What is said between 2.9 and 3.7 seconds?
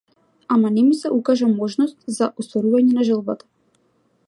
на желбата.